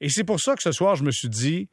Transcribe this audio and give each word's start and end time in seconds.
Et 0.00 0.08
c'est 0.08 0.24
pour 0.24 0.40
ça 0.40 0.54
que 0.54 0.62
ce 0.62 0.72
soir, 0.72 0.96
je 0.96 1.04
me 1.04 1.10
suis 1.10 1.28
dit, 1.28 1.68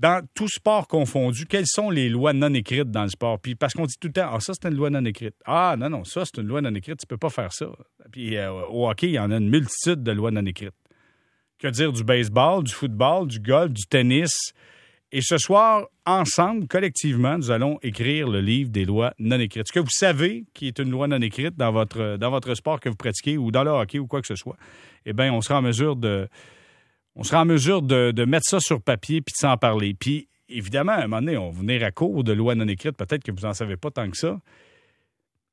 dans 0.00 0.26
tout 0.34 0.48
sport 0.48 0.88
confondu, 0.88 1.44
quelles 1.44 1.66
sont 1.66 1.90
les 1.90 2.08
lois 2.08 2.32
non 2.32 2.54
écrites 2.54 2.90
dans 2.90 3.02
le 3.02 3.10
sport? 3.10 3.38
Puis 3.38 3.54
parce 3.54 3.74
qu'on 3.74 3.84
dit 3.84 3.96
tout 4.00 4.08
le 4.08 4.14
temps, 4.14 4.30
ah, 4.32 4.40
ça, 4.40 4.54
c'est 4.54 4.66
une 4.66 4.74
loi 4.74 4.88
non 4.88 5.04
écrite. 5.04 5.34
Ah, 5.44 5.76
non, 5.78 5.90
non, 5.90 6.04
ça, 6.04 6.24
c'est 6.24 6.40
une 6.40 6.48
loi 6.48 6.62
non 6.62 6.74
écrite, 6.74 7.00
tu 7.00 7.06
peux 7.06 7.18
pas 7.18 7.28
faire 7.28 7.52
ça. 7.52 7.66
Puis 8.10 8.36
euh, 8.36 8.50
au 8.50 8.88
hockey, 8.88 9.08
il 9.08 9.12
y 9.12 9.18
en 9.18 9.30
a 9.30 9.36
une 9.36 9.50
multitude 9.50 10.02
de 10.02 10.12
lois 10.12 10.30
non 10.30 10.44
écrites. 10.46 10.74
Que 11.58 11.68
dire 11.68 11.92
du 11.92 12.02
baseball, 12.02 12.64
du 12.64 12.72
football, 12.72 13.28
du 13.28 13.40
golf, 13.40 13.72
du 13.72 13.84
tennis? 13.86 14.54
Et 15.12 15.20
ce 15.20 15.36
soir, 15.36 15.86
ensemble, 16.06 16.66
collectivement, 16.66 17.36
nous 17.36 17.50
allons 17.50 17.78
écrire 17.82 18.28
le 18.28 18.40
livre 18.40 18.70
des 18.70 18.86
lois 18.86 19.12
non 19.18 19.38
écrites. 19.38 19.68
Ce 19.68 19.72
que 19.72 19.80
vous 19.80 19.90
savez 19.90 20.46
qui 20.54 20.68
est 20.68 20.78
une 20.78 20.90
loi 20.90 21.08
non 21.08 21.20
écrite 21.20 21.56
dans 21.56 21.72
votre, 21.72 22.16
dans 22.16 22.30
votre 22.30 22.54
sport 22.54 22.80
que 22.80 22.88
vous 22.88 22.96
pratiquez 22.96 23.36
ou 23.36 23.50
dans 23.50 23.64
le 23.64 23.70
hockey 23.70 23.98
ou 23.98 24.06
quoi 24.06 24.22
que 24.22 24.28
ce 24.28 24.36
soit, 24.36 24.56
eh 25.04 25.12
bien, 25.12 25.30
on 25.34 25.42
sera 25.42 25.58
en 25.58 25.62
mesure 25.62 25.96
de, 25.96 26.26
on 27.20 27.22
sera 27.22 27.42
en 27.42 27.44
mesure 27.44 27.82
de, 27.82 28.24
mettre 28.24 28.46
ça 28.46 28.60
sur 28.60 28.80
papier 28.80 29.20
puis 29.20 29.34
de 29.34 29.36
s'en 29.36 29.58
parler. 29.58 29.92
Puis, 29.92 30.26
évidemment, 30.48 30.92
à 30.92 31.00
un 31.00 31.02
moment 31.02 31.20
donné, 31.20 31.36
on 31.36 31.50
va 31.50 31.60
venir 31.60 31.84
à 31.84 31.90
court 31.90 32.24
de 32.24 32.32
lois 32.32 32.54
non 32.54 32.66
écrites. 32.66 32.96
Peut-être 32.96 33.22
que 33.22 33.30
vous 33.30 33.46
n'en 33.46 33.52
savez 33.52 33.76
pas 33.76 33.90
tant 33.90 34.10
que 34.10 34.16
ça. 34.16 34.40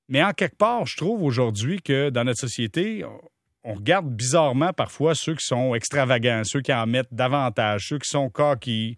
Mais 0.08 0.24
en 0.24 0.32
quelque 0.32 0.56
part, 0.56 0.86
je 0.86 0.96
trouve 0.96 1.24
aujourd'hui 1.24 1.82
que 1.82 2.10
dans 2.10 2.24
notre 2.24 2.40
société, 2.40 3.04
on 3.66 3.74
regarde 3.74 4.08
bizarrement 4.08 4.72
parfois 4.72 5.14
ceux 5.14 5.36
qui 5.36 5.46
sont 5.46 5.76
extravagants, 5.76 6.44
ceux 6.46 6.62
qui 6.62 6.72
en 6.72 6.88
mettent 6.88 7.14
davantage, 7.14 7.88
ceux 7.90 8.00
qui 8.00 8.10
sont 8.10 8.30
coquilles, 8.30 8.96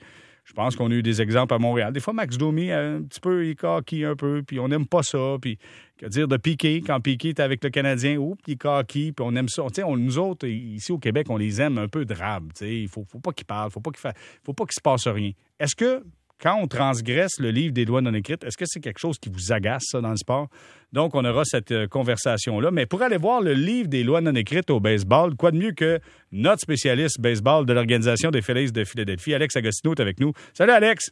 je 0.49 0.53
pense 0.55 0.75
qu'on 0.75 0.89
a 0.89 0.95
eu 0.95 1.03
des 1.03 1.21
exemples 1.21 1.53
à 1.53 1.59
Montréal. 1.59 1.93
Des 1.93 1.99
fois, 1.99 2.11
Max 2.11 2.35
Domi, 2.35 2.71
un 2.71 3.03
petit 3.03 3.19
peu, 3.19 3.45
il 3.45 3.55
coquille 3.55 4.03
un 4.03 4.15
peu, 4.15 4.41
puis 4.41 4.59
on 4.59 4.67
n'aime 4.67 4.87
pas 4.87 5.03
ça. 5.03 5.37
Puis, 5.39 5.59
que 5.95 6.07
dire 6.07 6.27
de 6.27 6.37
Piqué, 6.37 6.81
quand 6.81 6.99
Piqué 6.99 7.29
est 7.29 7.39
avec 7.39 7.63
le 7.63 7.69
Canadien, 7.69 8.17
oups, 8.17 8.41
il 8.47 8.57
coquille, 8.57 9.11
puis 9.11 9.23
on 9.23 9.35
aime 9.35 9.47
ça. 9.47 9.61
on, 9.85 9.95
nous 9.95 10.17
autres, 10.17 10.47
ici 10.47 10.91
au 10.91 10.97
Québec, 10.97 11.27
on 11.29 11.37
les 11.37 11.61
aime 11.61 11.77
un 11.77 11.87
peu 11.87 12.03
drabes. 12.03 12.51
Il 12.61 12.81
ne 12.81 12.87
faut, 12.87 13.05
faut, 13.07 13.19
pas 13.19 13.31
qu'ils 13.31 13.45
parlent, 13.45 13.69
pas 13.69 13.91
qu'il 13.91 14.11
faut 14.43 14.53
pas 14.53 14.65
qu'il 14.65 14.73
se 14.73 14.81
passe 14.81 15.07
rien. 15.07 15.33
Est-ce 15.59 15.75
que 15.75 16.03
quand 16.41 16.55
on 16.61 16.67
transgresse 16.67 17.39
le 17.39 17.51
livre 17.51 17.73
des 17.73 17.85
lois 17.85 18.01
non 18.01 18.13
écrites, 18.13 18.43
est-ce 18.43 18.57
que 18.57 18.65
c'est 18.65 18.79
quelque 18.79 18.99
chose 18.99 19.17
qui 19.19 19.29
vous 19.29 19.51
agace, 19.51 19.83
ça, 19.91 20.01
dans 20.01 20.11
le 20.11 20.17
sport? 20.17 20.47
Donc, 20.93 21.13
on 21.15 21.23
aura 21.25 21.43
cette 21.45 21.71
euh, 21.71 21.87
conversation-là. 21.87 22.71
Mais 22.71 22.85
pour 22.85 23.01
aller 23.01 23.17
voir 23.17 23.41
le 23.41 23.53
livre 23.53 23.89
des 23.89 24.03
lois 24.03 24.21
non 24.21 24.33
écrites 24.33 24.69
au 24.69 24.79
baseball, 24.79 25.35
quoi 25.35 25.51
de 25.51 25.57
mieux 25.57 25.73
que 25.73 25.99
notre 26.31 26.61
spécialiste 26.61 27.19
baseball 27.19 27.65
de 27.65 27.73
l'Organisation 27.73 28.31
des 28.31 28.41
Phillies 28.41 28.71
de 28.71 28.83
Philadelphie, 28.83 29.33
Alex 29.33 29.55
Agostino, 29.55 29.93
est 29.93 30.01
avec 30.01 30.19
nous. 30.19 30.33
Salut, 30.53 30.71
Alex! 30.71 31.11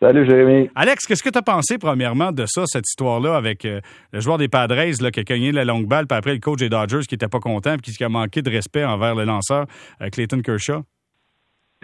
Salut, 0.00 0.24
Jérémy. 0.24 0.70
Alex, 0.74 1.04
qu'est-ce 1.04 1.22
que 1.22 1.28
tu 1.28 1.36
as 1.36 1.42
pensé, 1.42 1.76
premièrement, 1.76 2.32
de 2.32 2.46
ça, 2.46 2.62
cette 2.64 2.88
histoire-là, 2.88 3.36
avec 3.36 3.66
euh, 3.66 3.82
le 4.14 4.20
joueur 4.20 4.38
des 4.38 4.48
Padres 4.48 4.76
là, 5.02 5.10
qui 5.10 5.20
a 5.20 5.24
cogné 5.24 5.52
la 5.52 5.66
longue 5.66 5.86
balle, 5.86 6.06
puis 6.06 6.16
après 6.16 6.32
le 6.32 6.40
coach 6.40 6.60
des 6.60 6.70
Dodgers 6.70 7.02
qui 7.06 7.14
n'était 7.14 7.28
pas 7.28 7.40
content, 7.40 7.76
puis 7.76 7.92
qui 7.92 8.02
a 8.02 8.08
manqué 8.08 8.40
de 8.40 8.48
respect 8.48 8.82
envers 8.82 9.14
le 9.14 9.24
lanceur, 9.24 9.66
euh, 10.00 10.08
Clayton 10.08 10.40
Kershaw? 10.40 10.84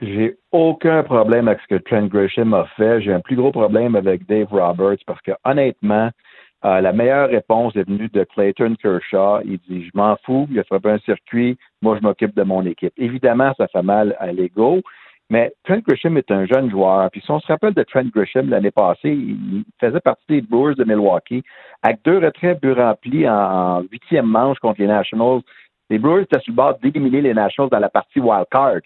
J'ai 0.03 0.37
aucun 0.53 1.03
problème 1.05 1.49
avec 1.49 1.61
ce 1.63 1.75
que 1.75 1.83
Trent 1.83 2.07
Grisham 2.07 2.53
a 2.53 2.67
fait. 2.77 3.01
J'ai 3.01 3.15
un 3.15 3.21
plus 3.21 3.35
gros 3.35 3.51
problème 3.51 3.97
avec 3.97 4.27
Dave 4.27 4.49
Roberts 4.51 4.99
parce 5.07 5.23
que 5.23 5.33
honnêtement, 5.43 6.11
euh, 6.67 6.83
la 6.83 6.93
meilleure 6.93 7.31
réponse 7.31 7.75
est 7.77 7.89
venue 7.89 8.09
de 8.09 8.25
Clayton 8.25 8.75
Kershaw. 8.75 9.41
Il 9.47 9.59
dit 9.67 9.87
Je 9.87 9.91
m'en 9.95 10.17
fous, 10.25 10.49
il 10.51 10.59
a 10.59 10.65
frappé 10.65 10.91
un 10.91 10.99
circuit, 10.99 11.57
moi 11.81 11.97
je 11.97 12.07
m'occupe 12.07 12.37
de 12.37 12.43
mon 12.43 12.63
équipe. 12.67 12.93
Évidemment, 12.99 13.55
ça 13.57 13.69
fait 13.69 13.83
mal 13.83 14.15
à 14.19 14.33
l'ego, 14.33 14.83
mais 15.31 15.55
Trent 15.65 15.81
Grisham 15.87 16.19
est 16.19 16.31
un 16.31 16.45
jeune 16.45 16.71
joueur. 16.71 17.11
Puis 17.11 17.23
si 17.23 17.31
on 17.31 17.41
se 17.41 17.47
rappelle 17.47 17.73
de 17.73 17.83
Trent 17.83 18.05
Grisham 18.15 18.51
l'année 18.51 18.71
passée, 18.71 19.13
il 19.13 19.65
faisait 19.81 20.01
partie 20.01 20.25
des 20.29 20.41
Brewers 20.43 20.75
de 20.75 20.85
Milwaukee 20.85 21.43
avec 21.83 22.01
deux 22.05 22.19
retraits 22.19 22.61
but 22.61 22.75
remplis 22.75 23.27
en 23.27 23.81
huitième 23.91 24.27
manche 24.27 24.59
contre 24.59 24.83
les 24.83 24.89
Nationals. 24.89 25.41
Les 25.89 25.99
Brewers 25.99 26.25
étaient 26.25 26.41
sur 26.41 26.53
le 26.53 26.57
bord 26.57 26.79
d'éliminer 26.83 27.23
les 27.23 27.33
Nationals 27.33 27.71
dans 27.71 27.79
la 27.79 27.89
partie 27.89 28.21
wild 28.21 28.45
card. 28.51 28.81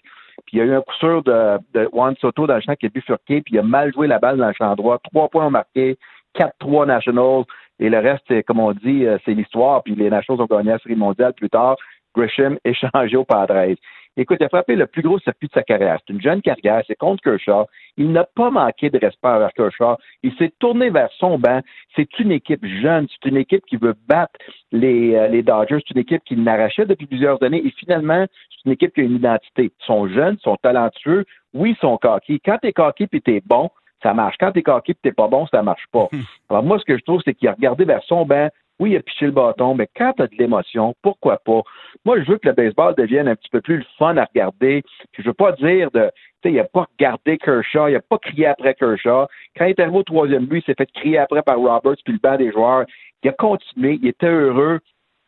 Puis 0.45 0.57
il 0.57 0.59
y 0.59 0.61
a 0.61 0.65
eu 0.65 0.73
un 0.73 0.81
coup 0.81 0.93
sûr 0.95 1.23
de, 1.23 1.57
de 1.73 1.89
Juan 1.91 2.15
Soto 2.19 2.47
dans 2.47 2.55
le 2.55 2.61
champ 2.61 2.75
qui 2.75 2.85
a 2.85 2.89
bifurqué, 2.89 3.41
puis 3.41 3.55
il 3.55 3.59
a 3.59 3.63
mal 3.63 3.93
joué 3.93 4.07
la 4.07 4.19
balle 4.19 4.37
dans 4.37 4.47
le 4.47 4.53
champ 4.53 4.75
droit. 4.75 4.99
Trois 4.99 5.29
points 5.29 5.47
ont 5.47 5.51
marqué, 5.51 5.97
4-3 6.35 6.87
Nationals, 6.87 7.43
et 7.79 7.89
le 7.89 7.97
reste, 7.97 8.43
comme 8.45 8.59
on 8.59 8.73
dit, 8.73 9.05
euh, 9.05 9.17
c'est 9.25 9.33
l'histoire. 9.33 9.83
Puis 9.83 9.95
les 9.95 10.09
Nationals 10.09 10.41
ont 10.41 10.45
gagné 10.45 10.71
la 10.71 10.79
Série 10.79 10.95
mondiale 10.95 11.33
plus 11.33 11.49
tard. 11.49 11.75
Grisham 12.15 12.57
échangé 12.65 13.17
au 13.17 13.25
Padres. 13.25 13.75
Écoute, 14.17 14.37
il 14.41 14.45
a 14.45 14.49
frappé 14.49 14.75
le 14.75 14.87
plus 14.87 15.01
gros 15.01 15.19
circuit 15.19 15.47
de 15.47 15.53
sa 15.53 15.63
carrière. 15.63 15.97
C'est 16.05 16.13
une 16.13 16.21
jeune 16.21 16.41
carrière, 16.41 16.83
c'est 16.85 16.95
contre 16.95 17.23
Kershaw. 17.23 17.65
Il 17.95 18.11
n'a 18.11 18.25
pas 18.25 18.51
manqué 18.51 18.89
de 18.89 18.97
respect 18.97 19.27
envers 19.27 19.53
Kershaw. 19.53 19.95
Il 20.21 20.33
s'est 20.35 20.51
tourné 20.59 20.89
vers 20.89 21.09
son 21.17 21.39
banc. 21.39 21.61
C'est 21.95 22.19
une 22.19 22.31
équipe 22.31 22.65
jeune, 22.65 23.07
c'est 23.09 23.29
une 23.29 23.37
équipe 23.37 23.65
qui 23.65 23.77
veut 23.77 23.95
battre 24.07 24.33
les, 24.73 25.15
euh, 25.15 25.27
les 25.27 25.43
Dodgers, 25.43 25.79
c'est 25.87 25.95
une 25.95 26.01
équipe 26.01 26.23
qui 26.25 26.35
n'arrachait 26.35 26.85
depuis 26.85 27.05
plusieurs 27.05 27.41
années. 27.41 27.65
Et 27.65 27.71
finalement, 27.71 28.25
c'est 28.49 28.65
une 28.65 28.73
équipe 28.73 28.93
qui 28.93 29.01
a 29.01 29.03
une 29.03 29.15
identité. 29.15 29.71
Ils 29.79 29.85
sont 29.85 30.07
jeunes, 30.07 30.35
ils 30.39 30.43
sont 30.43 30.57
talentueux. 30.57 31.25
Oui, 31.53 31.71
ils 31.71 31.81
sont 31.81 31.97
coqués. 31.97 32.41
Quand 32.43 32.57
t'es 32.61 32.73
coqué 32.73 33.07
puis 33.07 33.21
t'es 33.21 33.41
bon, 33.45 33.69
ça 34.03 34.13
marche. 34.13 34.35
Quand 34.39 34.51
t'es 34.51 34.63
coqué 34.63 34.93
puis 34.93 35.01
t'es 35.03 35.13
pas 35.13 35.27
bon, 35.27 35.47
ça 35.47 35.63
marche 35.63 35.85
pas. 35.91 36.09
Alors 36.49 36.63
moi, 36.63 36.79
ce 36.79 36.85
que 36.85 36.97
je 36.97 37.03
trouve, 37.03 37.21
c'est 37.23 37.33
qu'il 37.33 37.47
a 37.47 37.53
regardé 37.53 37.85
vers 37.85 38.03
son 38.03 38.25
banc, 38.25 38.49
oui, 38.81 38.91
il 38.91 38.97
a 38.97 39.01
piché 39.03 39.25
le 39.27 39.31
bâton, 39.31 39.75
mais 39.75 39.87
quand 39.95 40.13
tu 40.13 40.23
as 40.23 40.27
de 40.27 40.35
l'émotion, 40.39 40.95
pourquoi 41.03 41.37
pas? 41.37 41.61
Moi, 42.03 42.19
je 42.19 42.31
veux 42.31 42.39
que 42.39 42.47
le 42.47 42.55
baseball 42.55 42.95
devienne 42.95 43.27
un 43.27 43.35
petit 43.35 43.51
peu 43.51 43.61
plus 43.61 43.77
le 43.77 43.85
fun 43.99 44.17
à 44.17 44.25
regarder. 44.25 44.81
Puis 45.11 45.21
je 45.21 45.29
veux 45.29 45.35
pas 45.35 45.51
dire 45.51 45.91
de, 45.91 46.09
il 46.45 46.59
a 46.59 46.63
pas 46.63 46.87
regardé 46.97 47.37
Kershaw, 47.37 47.89
il 47.89 47.95
a 47.95 48.01
pas 48.01 48.17
crié 48.17 48.47
après 48.47 48.73
Kershaw. 48.73 49.27
Quand 49.55 49.65
il 49.65 49.69
est 49.69 49.79
arrivé 49.79 49.97
au 49.99 50.03
troisième 50.03 50.47
but, 50.47 50.63
il 50.63 50.65
s'est 50.65 50.75
fait 50.75 50.91
crier 50.91 51.19
après 51.19 51.43
par 51.43 51.57
Roberts 51.57 51.97
puis 52.03 52.13
le 52.13 52.19
banc 52.19 52.37
des 52.37 52.51
joueurs. 52.51 52.85
Il 53.23 53.29
a 53.29 53.33
continué, 53.33 53.99
il 54.01 54.07
était 54.07 54.25
heureux. 54.25 54.79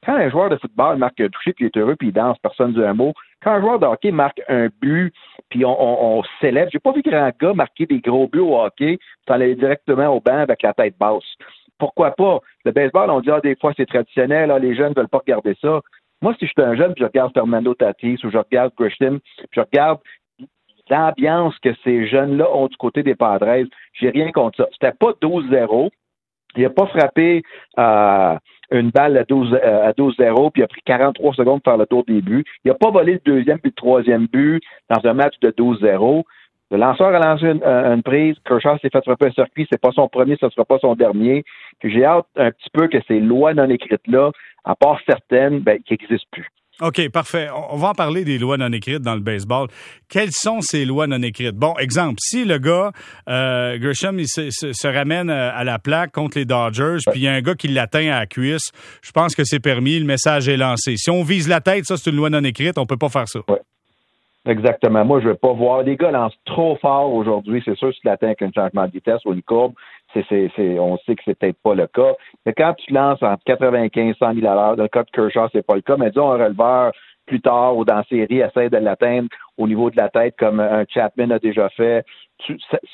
Quand 0.04 0.16
un 0.16 0.32
joueur 0.32 0.50
de 0.50 0.58
football 0.58 0.98
marque 0.98 1.22
un 1.22 1.30
toucher 1.30 1.54
puis 1.54 1.66
il 1.66 1.68
est 1.68 1.78
heureux 1.80 1.96
puis 1.96 2.08
il 2.08 2.14
danse, 2.14 2.40
personne 2.40 2.72
ne 2.72 2.80
dit 2.80 2.84
un 2.84 2.96
mot. 2.96 3.14
Quand 3.44 3.52
un 3.52 3.62
joueur 3.62 3.78
de 3.78 3.86
hockey 3.86 4.12
marque 4.12 4.42
un 4.50 4.70
but 4.82 5.14
puis 5.50 5.64
on, 5.64 5.80
on, 5.80 6.18
on 6.18 6.24
s'élève, 6.42 6.70
j'ai 6.74 6.80
pas 6.80 6.92
vu 6.92 7.04
grand 7.04 7.30
gars 7.40 7.54
marquer 7.54 7.86
des 7.86 8.00
gros 8.00 8.28
buts 8.28 8.40
au 8.40 8.60
hockey, 8.60 8.98
puis 8.98 9.36
aller 9.36 9.54
directement 9.54 10.08
au 10.08 10.20
banc 10.20 10.40
avec 10.40 10.64
la 10.64 10.74
tête 10.74 10.98
basse 10.98 11.24
pourquoi 11.78 12.12
pas? 12.12 12.40
Le 12.66 12.72
baseball, 12.72 13.10
on 13.10 13.22
dit, 13.22 13.32
ah, 13.32 13.40
des 13.42 13.56
fois, 13.56 13.74
c'est 13.76 13.86
traditionnel, 13.86 14.52
ah, 14.52 14.60
les 14.60 14.76
jeunes 14.76 14.90
ne 14.90 14.96
veulent 14.96 15.10
pas 15.10 15.20
regarder 15.20 15.56
ça. 15.62 15.82
Moi, 16.22 16.34
si 16.40 16.46
je 16.46 16.52
suis 16.52 16.62
un 16.62 16.76
jeune, 16.76 16.94
puis 16.94 17.02
je 17.02 17.08
regarde 17.08 17.34
Fernando 17.34 17.74
Tatis 17.74 18.20
ou 18.24 18.32
je 18.32 18.38
regarde 18.38 18.72
Grisham, 18.78 19.20
puis 19.20 19.48
je 19.52 19.60
regarde 19.60 20.00
l'ambiance 20.90 21.58
que 21.60 21.74
ces 21.84 22.08
jeunes-là 22.08 22.50
ont 22.54 22.68
du 22.68 22.78
côté 22.78 23.04
des 23.04 23.16
Padres, 23.16 23.66
j'ai 23.94 24.10
rien 24.10 24.32
contre 24.32 24.64
ça. 24.64 24.70
C'était 24.74 24.96
pas 24.98 25.12
12-0. 25.22 25.90
Il 26.56 26.64
n'a 26.64 26.70
pas 26.70 26.86
frappé 26.86 27.42
euh, 27.80 28.38
une 28.72 28.92
balle 28.92 29.18
à 29.18 29.24
12-0, 29.24 29.56
euh, 29.56 30.50
puis 30.52 30.62
il 30.62 30.64
a 30.64 30.68
pris 30.68 30.82
43 30.86 31.34
secondes 31.34 31.62
pour 31.64 31.72
faire 31.72 31.80
le 31.80 31.88
tour 31.88 32.04
des 32.06 32.22
buts. 32.22 32.44
Il 32.64 32.70
n'a 32.70 32.76
pas 32.76 32.92
volé 32.92 33.14
le 33.14 33.22
deuxième 33.26 33.60
puis 33.60 33.72
le 33.72 33.76
troisième 33.76 34.28
but 34.28 34.64
dans 34.90 35.10
un 35.10 35.14
match 35.14 35.34
de 35.42 35.50
12-0. 35.50 36.24
Le 36.74 36.80
lanceur 36.80 37.10
a 37.10 37.20
lancé 37.20 37.46
une, 37.46 38.02
prise. 38.02 38.36
Kershaw 38.48 38.80
s'est 38.80 38.90
fait 38.92 39.04
frapper 39.04 39.28
un 39.28 39.32
circuit. 39.32 39.68
C'est 39.72 39.80
pas 39.80 39.92
son 39.92 40.08
premier, 40.08 40.38
ce 40.40 40.48
ne 40.48 40.50
sera 40.50 40.66
pas 40.66 40.80
son 40.80 40.96
dernier. 40.96 41.44
J'ai 41.84 42.04
hâte 42.04 42.26
un 42.36 42.50
petit 42.50 42.70
peu 42.74 42.88
que 42.88 42.98
ces 43.08 43.20
lois 43.20 43.54
non 43.54 43.70
écrites-là, 43.70 44.32
à 44.66 44.76
part 44.76 44.98
certaines, 45.08 45.60
ben, 45.60 45.78
qui 45.86 45.94
n'existent 45.94 46.28
plus. 46.32 46.48
OK, 46.82 47.08
parfait. 47.10 47.48
On 47.70 47.78
va 47.78 47.90
en 47.90 47.94
parler 47.94 48.26
des 48.26 48.40
lois 48.40 48.58
non 48.58 48.72
écrites 48.72 49.04
dans 49.04 49.14
le 49.14 49.20
baseball. 49.20 49.68
Quelles 50.10 50.32
sont 50.32 50.62
ces 50.62 50.86
lois 50.86 51.06
non 51.06 51.22
écrites? 51.22 51.56
Bon, 51.56 51.76
exemple, 51.78 52.16
si 52.20 52.44
le 52.44 52.58
gars, 52.58 52.92
euh, 53.30 53.78
Grisham, 53.78 54.18
il 54.20 54.28
se, 54.28 54.88
ramène 54.88 55.30
euh, 55.30 55.52
à 55.54 55.64
la 55.64 55.78
plaque 55.78 56.12
contre 56.12 56.40
les 56.40 56.46
Dodgers, 56.46 56.98
puis 57.12 57.20
il 57.20 57.24
y 57.24 57.28
a 57.28 57.34
un 57.34 57.42
gars 57.42 57.54
qui 57.54 57.68
l'atteint 57.68 58.12
à 58.12 58.22
la 58.22 58.26
cuisse, 58.26 58.72
je 59.04 59.12
pense 59.12 59.36
que 59.36 59.44
c'est 59.44 59.60
permis, 59.60 60.00
le 60.00 60.06
message 60.06 60.50
est 60.50 60.58
lancé. 60.58 60.98
Si 60.98 61.12
on 61.12 61.22
vise 61.22 61.48
la 61.48 61.62
tête, 61.62 61.86
ça, 61.86 61.98
c'est 61.98 62.10
une 62.10 62.16
loi 62.16 62.32
non 62.32 62.44
écrite, 62.44 62.80
on 62.80 62.88
peut 62.88 62.98
pas 62.98 63.10
faire 63.10 63.28
ça. 63.28 63.42
Exactement. 64.46 65.06
Moi, 65.06 65.22
je 65.22 65.30
veux 65.30 65.36
pas 65.36 65.54
voir. 65.54 65.84
Les 65.84 65.96
gars 65.96 66.12
lancent 66.12 66.38
trop 66.46 66.76
fort 66.78 67.14
aujourd'hui. 67.14 67.62
C'est 67.64 67.76
sûr, 67.78 67.94
si 67.94 68.02
tu 68.02 68.08
l'atteins 68.08 68.28
avec 68.28 68.42
un 68.42 68.52
changement 68.52 68.86
de 68.86 68.92
vitesse 68.92 69.24
ou 69.26 69.34
une 69.34 69.42
courbe, 69.42 69.74
c'est, 70.14 70.26
c'est, 70.28 70.52
c'est, 70.56 70.78
on 70.80 70.98
sait 71.00 71.16
que 71.16 71.22
c'est 71.24 71.38
peut-être 71.38 71.62
pas 71.64 71.76
le 71.76 71.88
cas. 71.88 72.14
Mais 72.46 72.54
quand 72.54 72.74
tu 72.74 72.92
lances 72.92 73.24
entre 73.24 73.44
95 73.46 74.10
et 74.10 74.14
100 74.14 74.34
000 74.34 74.46
à 74.46 74.56
l'heure, 74.56 74.76
dans 74.76 74.84
le 74.84 74.90
cas 74.90 75.04
de 75.04 75.12
Kershaw, 75.12 75.48
c'est 75.54 75.66
pas 75.66 75.76
le 75.76 75.82
cas. 75.82 75.96
Mais 75.98 76.10
disons, 76.10 76.30
un 76.32 76.44
releveur 76.44 76.92
plus 77.26 77.42
tard 77.42 77.78
ou 77.78 77.86
dans 77.86 77.96
la 77.96 78.04
série 78.04 78.40
essaie 78.40 78.70
de 78.70 78.78
l'atteindre 78.78 79.30
au 79.58 79.68
niveau 79.68 79.90
de 79.90 79.96
la 79.96 80.10
tête 80.10 80.36
comme 80.38 80.60
un 80.60 80.84
Chapman 80.90 81.32
a 81.32 81.40
déjà 81.40 81.70
fait. 81.70 82.06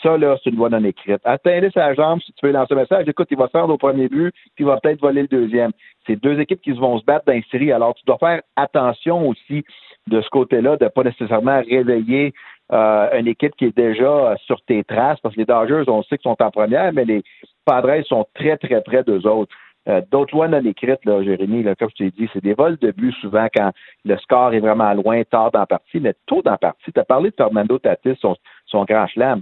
ça, 0.03 0.18
là, 0.18 0.38
c'est 0.44 0.51
une 0.51 0.57
loi 0.57 0.69
non 0.69 0.83
écrite. 0.83 1.21
Atteindre 1.23 1.69
sa 1.73 1.95
jambe 1.95 2.19
si 2.21 2.31
tu 2.33 2.45
veux 2.45 2.51
lancer 2.51 2.73
un 2.73 2.77
message. 2.77 3.07
Écoute, 3.07 3.27
il 3.31 3.38
va 3.38 3.47
se 3.47 3.57
rendre 3.57 3.73
au 3.73 3.77
premier 3.77 4.07
but, 4.07 4.31
puis 4.56 4.63
il 4.63 4.65
va 4.65 4.79
peut-être 4.79 5.01
voler 5.01 5.23
le 5.23 5.27
deuxième. 5.27 5.71
C'est 6.06 6.15
deux 6.15 6.39
équipes 6.39 6.62
qui 6.62 6.71
vont 6.71 7.00
se 7.00 7.06
battre 7.06 7.25
dans 7.25 7.33
une 7.33 7.44
série. 7.51 7.71
Alors, 7.71 7.95
tu 7.95 8.03
dois 8.06 8.19
faire 8.19 8.41
attention 8.56 9.27
aussi 9.27 9.63
de 10.07 10.21
ce 10.21 10.29
côté-là, 10.29 10.77
de 10.77 10.87
pas 10.87 11.03
nécessairement 11.03 11.61
réveiller 11.61 12.33
euh, 12.71 13.19
une 13.19 13.27
équipe 13.27 13.55
qui 13.55 13.65
est 13.65 13.75
déjà 13.75 14.35
sur 14.45 14.61
tes 14.61 14.83
traces, 14.83 15.19
parce 15.21 15.35
que 15.35 15.39
les 15.39 15.45
Dodgers, 15.45 15.83
on 15.87 16.03
sait 16.03 16.17
qu'ils 16.17 16.29
sont 16.29 16.41
en 16.41 16.51
première, 16.51 16.93
mais 16.93 17.05
les 17.05 17.23
Padres 17.65 18.03
sont 18.05 18.25
très, 18.33 18.57
très 18.57 18.81
près 18.81 19.03
d'eux 19.03 19.25
autres. 19.27 19.53
Euh, 19.87 20.01
d'autres 20.11 20.35
lois 20.35 20.47
non 20.47 20.63
écrites, 20.63 21.03
là, 21.05 21.23
Jérémy, 21.23 21.63
là, 21.63 21.73
comme 21.75 21.89
je 21.89 22.03
t'ai 22.03 22.11
dit, 22.11 22.29
c'est 22.33 22.43
des 22.43 22.53
vols 22.53 22.77
de 22.77 22.91
but 22.91 23.13
souvent 23.21 23.47
quand 23.53 23.71
le 24.05 24.17
score 24.17 24.53
est 24.53 24.59
vraiment 24.59 24.93
loin, 24.93 25.23
tard 25.23 25.51
dans 25.51 25.59
la 25.59 25.65
partie, 25.65 25.99
mais 25.99 26.13
tôt 26.27 26.41
dans 26.43 26.51
la 26.51 26.57
partie. 26.57 26.91
Tu 26.91 26.99
as 26.99 27.05
parlé 27.05 27.29
de 27.29 27.35
Fernando 27.35 27.79
Tatis, 27.79 28.15
son, 28.19 28.35
son 28.67 28.83
grand 28.83 29.07
chelem. 29.07 29.41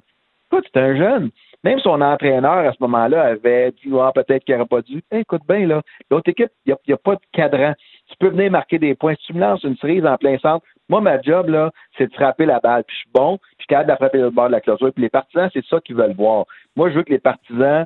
Écoute, 0.49 0.65
c'est 0.73 0.79
un 0.79 0.95
jeune. 0.95 1.31
Même 1.63 1.79
son 1.79 1.99
entraîneur, 2.01 2.59
à 2.59 2.71
ce 2.71 2.77
moment-là, 2.81 3.23
avait 3.23 3.71
dit 3.71 3.91
ah, 3.99 4.11
peut-être 4.13 4.45
qu'il 4.45 4.55
n'aurait 4.55 4.67
pas 4.67 4.81
dû. 4.81 5.03
écoute 5.11 5.41
bien, 5.49 5.65
là, 5.65 5.81
l'autre 6.09 6.29
équipe, 6.29 6.51
il 6.65 6.75
n'y 6.87 6.93
a, 6.93 6.97
pas 6.97 7.15
de 7.15 7.21
cadran 7.33 7.73
tu 8.07 8.15
peux 8.19 8.29
venir 8.29 8.51
marquer 8.51 8.79
des 8.79 8.95
points. 8.95 9.15
Si 9.15 9.27
tu 9.27 9.33
me 9.33 9.39
lances 9.39 9.63
une 9.63 9.77
cerise 9.77 10.05
en 10.05 10.17
plein 10.17 10.37
centre, 10.39 10.65
Moi, 10.89 11.01
ma 11.01 11.21
job, 11.21 11.49
là, 11.49 11.71
c'est 11.97 12.07
de 12.07 12.13
frapper 12.13 12.45
la 12.45 12.59
balle. 12.59 12.83
Puis 12.85 12.95
je 12.95 12.99
suis 13.01 13.11
bon, 13.13 13.37
puis 13.37 13.49
je 13.57 13.63
suis 13.63 13.67
capable 13.67 13.91
de 13.91 13.95
frapper 13.95 14.17
le 14.19 14.29
bord 14.29 14.47
de 14.47 14.53
la 14.53 14.61
clôture. 14.61 14.93
Puis 14.93 15.03
les 15.03 15.09
partisans, 15.09 15.49
c'est 15.53 15.65
ça 15.65 15.81
qu'ils 15.81 15.95
veulent 15.95 16.15
voir. 16.15 16.45
Moi, 16.75 16.89
je 16.89 16.95
veux 16.95 17.03
que 17.03 17.11
les 17.11 17.19
partisans 17.19 17.85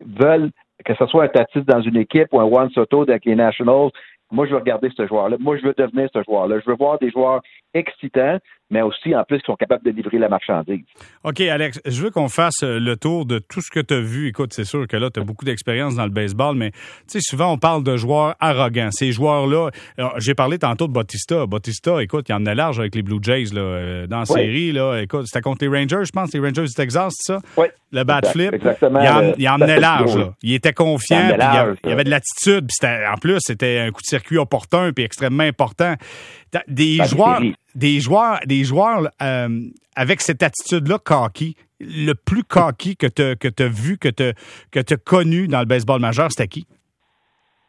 veulent 0.00 0.50
que 0.84 0.94
ce 0.94 1.06
soit 1.06 1.24
un 1.24 1.28
Tatis 1.28 1.62
dans 1.62 1.80
une 1.80 1.96
équipe 1.96 2.28
ou 2.32 2.40
un 2.40 2.48
Juan 2.48 2.70
Soto 2.70 3.02
avec 3.02 3.24
les 3.24 3.34
Nationals, 3.34 3.90
moi, 4.30 4.46
je 4.46 4.50
veux 4.52 4.58
regarder 4.58 4.90
ce 4.94 5.06
joueur-là. 5.06 5.36
Moi, 5.40 5.56
je 5.56 5.66
veux 5.66 5.74
devenir 5.76 6.08
ce 6.12 6.22
joueur-là. 6.22 6.60
Je 6.60 6.70
veux 6.70 6.76
voir 6.76 6.98
des 6.98 7.10
joueurs 7.10 7.40
excitants, 7.72 8.38
mais 8.70 8.82
aussi, 8.82 9.14
en 9.14 9.24
plus, 9.24 9.38
qui 9.38 9.46
sont 9.46 9.56
capables 9.56 9.84
de 9.84 9.90
livrer 9.90 10.18
la 10.18 10.28
marchandise. 10.28 10.84
OK, 11.24 11.40
Alex, 11.40 11.80
je 11.86 12.02
veux 12.02 12.10
qu'on 12.10 12.28
fasse 12.28 12.62
euh, 12.62 12.78
le 12.78 12.96
tour 12.96 13.24
de 13.24 13.38
tout 13.38 13.60
ce 13.60 13.70
que 13.70 13.80
tu 13.80 13.94
as 13.94 14.00
vu. 14.00 14.28
Écoute, 14.28 14.52
c'est 14.52 14.64
sûr 14.64 14.86
que 14.86 14.96
là, 14.96 15.10
tu 15.10 15.20
as 15.20 15.24
beaucoup 15.24 15.44
d'expérience 15.44 15.96
dans 15.96 16.04
le 16.04 16.10
baseball, 16.10 16.56
mais 16.56 16.70
tu 16.70 16.78
sais, 17.06 17.20
souvent, 17.22 17.52
on 17.52 17.58
parle 17.58 17.82
de 17.82 17.96
joueurs 17.96 18.34
arrogants. 18.40 18.90
Ces 18.90 19.12
joueurs-là, 19.12 19.70
j'ai 20.18 20.34
parlé 20.34 20.58
tantôt 20.58 20.86
de 20.86 20.92
Bautista. 20.92 21.46
Bautista, 21.46 22.02
écoute, 22.02 22.26
il 22.28 22.34
en 22.34 22.44
a 22.46 22.54
large 22.54 22.78
avec 22.78 22.94
les 22.94 23.02
Blue 23.02 23.18
Jays 23.22 23.54
là, 23.54 23.60
euh, 23.60 24.06
dans 24.06 24.20
la 24.20 24.26
série. 24.26 24.72
Là, 24.72 25.00
écoute, 25.00 25.26
c'était 25.26 25.40
contre 25.40 25.64
les 25.64 25.68
Rangers, 25.68 26.04
je 26.04 26.12
pense, 26.12 26.32
les 26.32 26.40
Rangers 26.40 26.64
du 26.64 26.74
Texas, 26.74 27.14
c'est 27.18 27.34
ça? 27.34 27.40
Oui. 27.56 27.66
Le 27.90 28.04
bat 28.04 28.20
flip. 28.22 28.52
Exactement. 28.52 29.00
Il 29.00 29.08
en, 29.08 29.32
il 29.38 29.48
en 29.48 29.56
menait 29.56 29.80
large. 29.80 30.16
Là. 30.16 30.34
Il 30.42 30.52
était 30.52 30.74
confiant. 30.74 31.30
Il, 31.84 31.88
y 31.88 31.92
avait 31.92 32.04
de 32.04 32.10
l'attitude. 32.10 32.68
En 32.84 33.16
plus, 33.16 33.38
c'était 33.40 33.78
un 33.78 33.90
coup 33.90 34.02
de 34.02 34.06
circuit 34.06 34.36
opportun 34.36 34.92
puis 34.92 35.04
extrêmement 35.04 35.44
important. 35.44 35.94
Des 36.66 36.98
joueurs, 37.04 37.40
des 37.74 38.00
joueurs, 38.00 38.40
des 38.46 38.64
joueurs 38.64 39.08
euh, 39.22 39.48
avec 39.94 40.20
cette 40.20 40.42
attitude-là 40.42 40.98
cocky, 40.98 41.56
le 41.80 42.12
plus 42.14 42.44
cocky 42.44 42.96
que 42.96 43.06
tu 43.06 43.36
que 43.36 43.62
as 43.62 43.68
vu, 43.68 43.98
que 43.98 44.08
tu 44.08 44.32
que 44.70 44.80
as 44.80 44.96
connu 44.96 45.48
dans 45.48 45.60
le 45.60 45.66
baseball 45.66 46.00
majeur, 46.00 46.30
c'était 46.30 46.48
qui? 46.48 46.66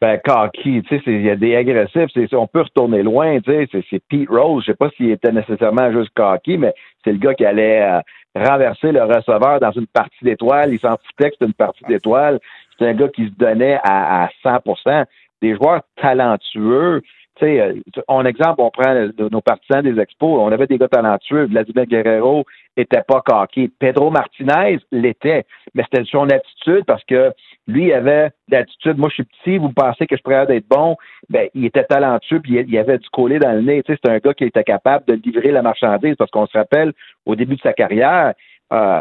Ben, 0.00 0.18
cocky, 0.24 0.82
tu 0.88 0.98
sais, 0.98 1.02
il 1.06 1.22
y 1.22 1.30
a 1.30 1.36
des 1.36 1.54
agressifs, 1.54 2.10
on 2.32 2.46
peut 2.46 2.62
retourner 2.62 3.02
loin, 3.02 3.38
tu 3.40 3.52
sais, 3.52 3.84
c'est 3.90 4.02
Pete 4.08 4.30
Rose, 4.30 4.64
je 4.66 4.72
sais 4.72 4.76
pas 4.76 4.88
s'il 4.96 5.10
était 5.10 5.30
nécessairement 5.30 5.92
juste 5.92 6.10
cocky, 6.14 6.56
mais 6.56 6.72
c'est 7.04 7.12
le 7.12 7.18
gars 7.18 7.34
qui 7.34 7.44
allait 7.44 7.82
euh, 7.82 8.00
renverser 8.34 8.92
le 8.92 9.02
receveur 9.02 9.60
dans 9.60 9.72
une 9.72 9.86
partie 9.86 10.24
d'étoiles, 10.24 10.72
il 10.72 10.78
s'en 10.78 10.96
foutait 10.96 11.28
que 11.28 11.34
c'était 11.34 11.46
une 11.46 11.52
partie 11.52 11.84
d'étoiles, 11.84 12.40
c'est 12.78 12.88
un 12.88 12.94
gars 12.94 13.08
qui 13.08 13.26
se 13.26 13.32
donnait 13.36 13.78
à, 13.84 14.24
à 14.24 14.28
100%. 14.42 15.04
Des 15.42 15.54
joueurs 15.54 15.82
talentueux, 16.00 17.02
tu 17.02 17.19
sais, 17.40 17.60
euh, 17.60 17.74
en 18.08 18.24
exemple, 18.24 18.60
on 18.60 18.70
prend 18.70 18.94
nos 19.18 19.40
partisans 19.40 19.82
des 19.82 20.00
expos, 20.00 20.38
on 20.40 20.52
avait 20.52 20.66
des 20.66 20.78
gars 20.78 20.88
talentueux. 20.88 21.46
Vladimir 21.46 21.86
Guerrero 21.86 22.44
était 22.76 23.02
pas 23.02 23.20
coqué. 23.20 23.70
Pedro 23.78 24.10
Martinez 24.10 24.78
l'était, 24.92 25.44
mais 25.74 25.84
c'était 25.84 26.04
son 26.10 26.28
attitude 26.30 26.84
parce 26.86 27.04
que 27.04 27.32
lui 27.66 27.92
avait 27.92 28.30
l'attitude. 28.48 28.98
Moi, 28.98 29.08
je 29.08 29.14
suis 29.14 29.24
petit, 29.24 29.58
vous 29.58 29.72
pensez 29.72 30.06
que 30.06 30.16
je 30.16 30.22
pourrais 30.22 30.46
être 30.54 30.68
bon. 30.68 30.96
Ben, 31.28 31.48
il 31.54 31.64
était 31.64 31.84
talentueux, 31.84 32.40
puis 32.40 32.64
il 32.66 32.78
avait 32.78 32.98
du 32.98 33.08
collé 33.10 33.38
dans 33.38 33.52
le 33.52 33.62
nez. 33.62 33.82
Tu 33.82 33.96
c'est 34.02 34.10
un 34.10 34.18
gars 34.18 34.34
qui 34.34 34.44
était 34.44 34.64
capable 34.64 35.04
de 35.06 35.14
livrer 35.14 35.50
la 35.50 35.62
marchandise 35.62 36.16
parce 36.16 36.30
qu'on 36.30 36.46
se 36.46 36.56
rappelle, 36.56 36.92
au 37.26 37.36
début 37.36 37.56
de 37.56 37.60
sa 37.62 37.72
carrière, 37.72 38.34
euh, 38.72 39.00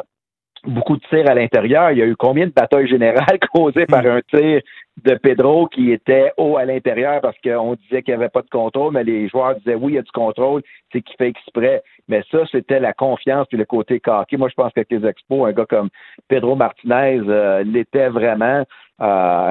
beaucoup 0.66 0.98
de 0.98 1.02
tirs 1.10 1.30
à 1.30 1.34
l'intérieur. 1.34 1.92
Il 1.92 1.98
y 1.98 2.02
a 2.02 2.06
eu 2.06 2.16
combien 2.16 2.48
de 2.48 2.52
batailles 2.52 2.88
générales 2.88 3.40
causées 3.54 3.86
par 3.86 4.06
un 4.06 4.22
tir 4.30 4.62
de 5.04 5.16
Pedro 5.16 5.68
qui 5.68 5.92
était 5.92 6.32
haut 6.38 6.58
à 6.58 6.66
l'intérieur 6.66 7.22
parce 7.22 7.38
qu'on 7.42 7.76
disait 7.76 8.02
qu'il 8.04 8.14
n'y 8.14 8.22
avait 8.22 8.30
pas 8.30 8.42
de 8.42 8.50
contrôle, 8.50 8.94
mais 8.94 9.04
les 9.04 9.30
joueurs 9.30 9.56
disaient 9.56 9.76
oui, 9.76 9.94
il 9.94 9.96
y 9.96 10.00
a 10.00 10.02
du 10.02 10.12
contrôle, 10.12 10.62
c'est 10.92 11.02
qu'il 11.02 11.16
fait 11.18 11.30
exprès. 11.30 11.84
Mais 12.08 12.24
ça, 12.32 12.40
c'était 12.52 12.80
la 12.80 12.94
confiance 12.94 13.48
puis 13.48 13.58
le 13.58 13.66
côté 13.66 14.00
coqué. 14.00 14.36
Moi, 14.38 14.50
je 14.50 14.56
pense 14.56 14.74
qu'avec 14.74 14.92
les 14.92 15.08
expos, 15.08 15.48
un 15.48 15.54
gars 15.54 15.66
comme 15.66 15.90
Pedro 16.28 16.56
Martinez 16.56 17.22
euh, 17.28 17.64
l'était 17.64 18.10
vraiment. 18.10 18.66
Euh, 19.02 19.06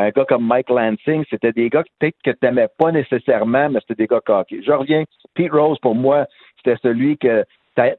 un 0.07 0.11
gars 0.11 0.27
comme 0.27 0.47
Mike 0.47 0.69
Lansing, 0.69 1.25
c'était 1.31 1.53
des 1.53 1.71
gars 1.71 1.83
peut-être 1.99 2.17
que 2.23 2.31
tu 2.33 2.39
n'aimais 2.43 2.69
pas 2.77 2.93
nécessairement, 2.93 3.71
mais 3.71 3.81
c'était 3.81 4.03
des 4.03 4.07
gars 4.07 4.21
coqués. 4.21 4.61
Je 4.63 4.73
reviens. 4.73 5.05
Pete 5.35 5.53
Rose, 5.53 5.79
pour 5.81 5.95
moi, 5.95 6.27
c'était 6.57 6.77
celui 6.83 7.17
que 7.17 7.45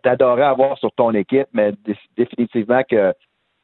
t'adorais 0.04 0.44
avoir 0.44 0.78
sur 0.78 0.92
ton 0.94 1.12
équipe, 1.14 1.48
mais 1.54 1.72
définitivement 2.18 2.82
que 2.90 3.14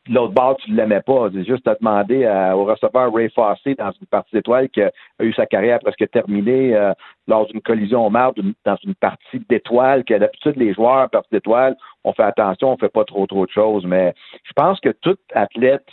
l'autre 0.08 0.34
bord, 0.34 0.58
tu 0.58 0.72
ne 0.72 0.78
l'aimais 0.78 1.02
pas. 1.02 1.30
C'est 1.34 1.46
juste 1.46 1.68
à 1.68 1.76
demander 1.76 2.26
au 2.54 2.66
receveur 2.66 3.14
Ray 3.14 3.30
Fossey 3.30 3.76
dans 3.76 3.92
une 3.92 4.08
partie 4.08 4.36
d'étoiles 4.36 4.70
qui 4.70 4.82
a 4.82 4.92
eu 5.20 5.34
sa 5.34 5.46
carrière 5.46 5.80
presque 5.80 6.10
terminée 6.12 6.76
euh, 6.76 6.94
lors 7.28 7.48
d'une 7.48 7.62
collision 7.62 8.06
au 8.06 8.10
marbre 8.10 8.42
dans 8.66 8.78
une 8.84 8.96
partie 8.96 9.40
d'étoiles, 9.50 10.04
que 10.04 10.14
d'habitude, 10.14 10.56
les 10.58 10.74
joueurs 10.74 11.10
partie 11.10 11.30
d'étoiles, 11.32 11.76
on 12.04 12.14
fait 12.14 12.24
attention, 12.24 12.74
on 12.74 12.78
fait 12.78 12.90
pas 12.90 13.06
trop 13.06 13.26
trop 13.26 13.46
de 13.46 13.52
choses. 13.52 13.86
Mais 13.86 14.14
je 14.44 14.54
pense 14.54 14.80
que 14.80 14.90
tout 14.90 15.18
athlète, 15.34 15.88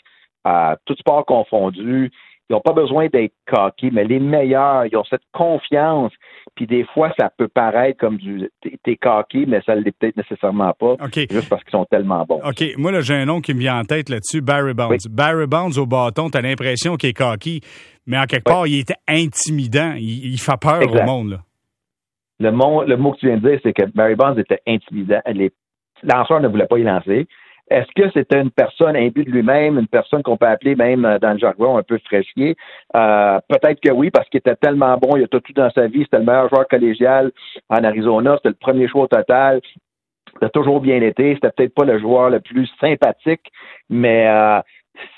euh, 0.47 0.75
tout 0.85 0.95
sport 0.97 1.25
confondu, 1.25 2.11
ils 2.53 2.57
n'ont 2.57 2.61
pas 2.61 2.75
besoin 2.75 3.07
d'être 3.07 3.33
coqués, 3.47 3.91
mais 3.91 4.05
les 4.05 4.21
meilleurs, 4.21 4.85
ils 4.85 4.95
ont 4.95 5.05
cette 5.05 5.23
confiance. 5.33 6.13
Puis 6.55 6.67
des 6.67 6.85
fois, 6.93 7.11
ça 7.19 7.31
peut 7.35 7.49
paraître 7.49 7.99
comme 7.99 8.19
du 8.19 8.51
t'es 8.85 8.97
coqué, 8.97 9.47
mais 9.47 9.63
ça 9.65 9.75
ne 9.75 9.81
l'est 9.81 9.97
peut-être 9.99 10.19
nécessairement 10.19 10.75
pas. 10.79 10.97
Juste 11.15 11.49
parce 11.49 11.65
qu'ils 11.65 11.71
sont 11.71 11.87
tellement 11.87 12.27
bons. 12.27 12.41
OK. 12.45 12.63
Moi, 12.77 12.93
là, 12.93 13.01
j'ai 13.01 13.15
un 13.15 13.25
nom 13.25 13.41
qui 13.41 13.55
me 13.55 13.61
vient 13.61 13.79
en 13.79 13.85
tête 13.85 14.11
là-dessus, 14.11 14.43
Barry 14.43 14.75
Bonds. 14.75 15.09
Barry 15.09 15.47
Bonds 15.47 15.79
au 15.79 15.87
bâton, 15.87 16.29
tu 16.29 16.37
as 16.37 16.43
l'impression 16.43 16.97
qu'il 16.97 17.09
est 17.09 17.15
coqué, 17.15 17.61
mais 18.07 18.19
en 18.19 18.25
quelque 18.25 18.45
part, 18.45 18.67
il 18.67 18.81
était 18.81 19.01
intimidant. 19.09 19.95
Il, 19.97 20.39
fait 20.39 20.61
peur 20.61 20.83
au 20.83 21.07
monde. 21.07 21.31
Là. 21.31 21.39
Le, 22.39 22.53
mot, 22.53 22.85
le 22.85 22.99
mot 22.99 23.13
que 23.13 23.21
tu 23.21 23.29
viens 23.29 23.39
de 23.39 23.49
dire, 23.49 23.61
c'est 23.63 23.73
que 23.73 23.87
Barry 23.95 24.15
Bonds 24.15 24.37
était 24.37 24.61
intimidant. 24.67 25.21
Les 25.27 25.53
lanceurs 26.03 26.41
ne 26.41 26.49
voulaient 26.49 26.67
pas 26.67 26.79
y 26.79 26.83
lancer. 26.83 27.27
Est-ce 27.71 27.89
que 27.95 28.11
c'était 28.13 28.41
une 28.41 28.51
personne 28.51 28.97
imbue 28.97 29.25
de 29.25 29.31
lui-même, 29.31 29.79
une 29.79 29.87
personne 29.87 30.23
qu'on 30.23 30.37
peut 30.37 30.47
appeler 30.47 30.75
même 30.75 31.05
euh, 31.05 31.19
dans 31.19 31.33
le 31.33 31.39
jargon 31.39 31.79
un 31.79 31.83
peu 31.83 31.99
fraîchier? 32.05 32.57
Euh, 32.95 33.39
peut-être 33.49 33.81
que 33.81 33.93
oui, 33.93 34.11
parce 34.11 34.29
qu'il 34.29 34.39
était 34.39 34.57
tellement 34.57 34.97
bon, 34.99 35.17
il 35.17 35.25
a 35.25 35.29
tout 35.29 35.41
dans 35.55 35.71
sa 35.71 35.87
vie, 35.87 36.03
c'était 36.05 36.19
le 36.19 36.25
meilleur 36.25 36.49
joueur 36.49 36.69
collégial 36.69 37.31
en 37.71 37.83
Arizona, 37.85 38.37
c'était 38.37 38.51
le 38.51 38.55
premier 38.57 38.89
choix 38.89 39.05
au 39.05 39.07
total. 39.07 39.61
Il 40.41 40.45
a 40.47 40.49
toujours 40.49 40.81
bien 40.81 41.01
été. 41.01 41.35
C'était 41.35 41.51
peut-être 41.51 41.75
pas 41.75 41.85
le 41.85 41.99
joueur 41.99 42.31
le 42.31 42.41
plus 42.41 42.69
sympathique, 42.81 43.53
mais 43.91 44.27
euh, 44.29 44.61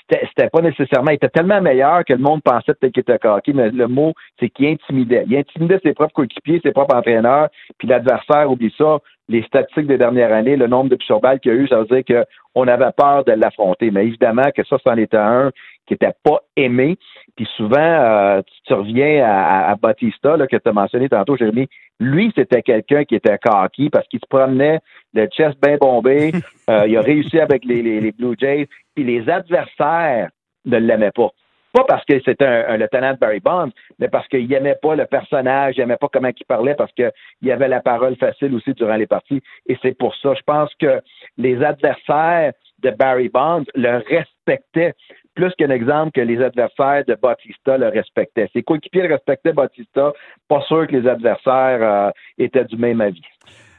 c'était 0.09 0.49
pas 0.49 0.61
nécessairement, 0.61 1.11
il 1.11 1.15
était 1.15 1.29
tellement 1.29 1.61
meilleur 1.61 2.05
que 2.05 2.13
le 2.13 2.19
monde 2.19 2.41
pensait 2.43 2.73
peut-être 2.73 2.93
qu'il 2.93 3.01
était 3.01 3.19
coquille, 3.19 3.53
mais 3.53 3.71
le 3.71 3.87
mot, 3.87 4.13
c'est 4.39 4.49
qu'il 4.49 4.67
intimidait. 4.67 5.25
Il 5.27 5.35
intimidait 5.37 5.79
ses 5.83 5.93
propres 5.93 6.13
coéquipiers, 6.13 6.61
ses 6.63 6.71
propres 6.71 6.95
entraîneurs, 6.95 7.49
puis 7.77 7.87
l'adversaire, 7.87 8.49
oublie 8.49 8.73
ça, 8.77 8.99
les 9.27 9.43
statistiques 9.43 9.87
des 9.87 9.97
dernières 9.97 10.31
années, 10.31 10.55
le 10.55 10.67
nombre 10.67 10.89
de 10.89 10.97
sur 11.01 11.19
qu'il 11.41 11.51
y 11.51 11.55
a 11.55 11.57
eu, 11.57 11.67
ça 11.67 11.79
veut 11.81 12.01
dire 12.01 12.23
qu'on 12.53 12.67
avait 12.67 12.91
peur 12.95 13.23
de 13.25 13.31
l'affronter. 13.31 13.91
Mais 13.91 14.05
évidemment 14.05 14.49
que 14.55 14.63
ça, 14.63 14.77
c'en 14.83 14.95
était 14.97 15.17
un 15.17 15.51
qui 15.85 15.93
n'était 15.93 16.13
pas 16.23 16.41
aimé. 16.55 16.97
Puis 17.35 17.47
souvent, 17.55 17.77
euh, 17.79 18.41
tu, 18.65 18.73
reviens 18.73 19.23
à, 19.23 19.71
à 19.71 19.75
Batista, 19.75 20.37
là, 20.37 20.47
que 20.47 20.57
tu 20.57 20.69
as 20.69 20.73
mentionné 20.73 21.09
tantôt, 21.09 21.37
Jérémy. 21.37 21.67
Lui, 21.99 22.31
c'était 22.35 22.61
quelqu'un 22.61 23.03
qui 23.05 23.15
était 23.15 23.37
cocky 23.37 23.89
parce 23.89 24.07
qu'il 24.07 24.19
se 24.19 24.27
promenait 24.27 24.79
le 25.13 25.27
chest 25.27 25.57
bien 25.61 25.77
bombé. 25.77 26.31
Euh, 26.67 26.87
il 26.87 26.97
a 26.97 27.01
réussi 27.01 27.39
avec 27.39 27.63
les, 27.63 27.83
les 27.83 28.11
Blue 28.11 28.35
Jays. 28.39 28.67
Puis 28.95 29.03
les 29.03 29.29
adversaires 29.29 30.29
ne 30.65 30.77
l'aimaient 30.77 31.11
pas 31.11 31.29
pas 31.75 31.83
parce 31.83 32.05
que 32.05 32.21
c'était 32.23 32.45
un, 32.45 32.77
lieutenant 32.77 33.13
de 33.13 33.17
Barry 33.17 33.41
Bonds, 33.41 33.71
mais 33.99 34.07
parce 34.07 34.27
qu'il 34.29 34.47
n'aimait 34.47 34.77
pas 34.81 34.95
le 34.95 35.05
personnage, 35.05 35.75
il 35.75 35.81
n'aimait 35.81 35.97
pas 35.97 36.07
comment 36.07 36.29
il 36.29 36.45
parlait, 36.45 36.73
parce 36.73 36.91
qu'il 36.93 37.11
y 37.41 37.51
avait 37.51 37.67
la 37.67 37.81
parole 37.81 38.15
facile 38.15 38.55
aussi 38.55 38.73
durant 38.73 38.95
les 38.95 39.07
parties. 39.07 39.41
Et 39.67 39.77
c'est 39.81 39.97
pour 39.97 40.15
ça, 40.15 40.33
je 40.35 40.41
pense 40.43 40.73
que 40.75 41.01
les 41.37 41.61
adversaires 41.61 42.53
de 42.79 42.91
Barry 42.91 43.27
Bonds 43.27 43.65
le 43.75 43.97
respectaient 43.97 44.93
plus 45.35 45.51
qu'un 45.57 45.69
exemple 45.69 46.11
que 46.13 46.21
les 46.21 46.41
adversaires 46.41 47.03
de 47.07 47.15
Bautista 47.21 47.77
le 47.77 47.89
respectaient. 47.89 48.49
Ses 48.53 48.63
coéquipiers 48.63 49.07
respectaient 49.07 49.53
Bautista, 49.53 50.13
pas 50.47 50.61
sûr 50.61 50.87
que 50.87 50.95
les 50.95 51.07
adversaires 51.07 51.79
euh, 51.81 52.11
étaient 52.37 52.65
du 52.65 52.77
même 52.77 53.01
avis. 53.01 53.21